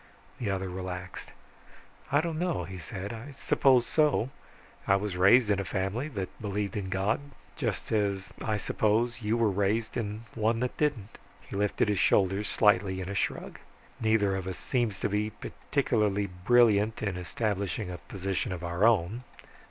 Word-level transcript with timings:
The 0.39 0.49
other 0.49 0.67
relaxed. 0.67 1.31
"I 2.11 2.21
don't 2.21 2.39
know," 2.39 2.63
he 2.63 2.79
said. 2.79 3.13
"I 3.13 3.35
suppose 3.37 3.85
so. 3.85 4.31
I 4.87 4.95
was 4.95 5.15
raised 5.15 5.51
in 5.51 5.59
a 5.59 5.63
family 5.63 6.07
that 6.07 6.41
believed 6.41 6.75
in 6.75 6.89
God. 6.89 7.19
Just 7.55 7.91
as, 7.91 8.33
I 8.41 8.57
suppose, 8.57 9.21
you 9.21 9.37
were 9.37 9.51
raised 9.51 9.95
in 9.95 10.23
one 10.33 10.59
that 10.61 10.75
didn't." 10.75 11.19
He 11.41 11.55
lifted 11.55 11.87
his 11.87 11.99
shoulders 11.99 12.49
slightly 12.49 12.99
in 12.99 13.09
a 13.09 13.13
shrug. 13.13 13.59
"Neither 13.99 14.35
of 14.35 14.47
us 14.47 14.57
seems 14.57 14.97
to 15.01 15.07
be 15.07 15.29
particularly 15.29 16.25
brilliant 16.47 17.03
in 17.03 17.15
establishing 17.15 17.91
a 17.91 17.99
position 17.99 18.51
of 18.51 18.63
our 18.63 18.85
own." 18.87 19.23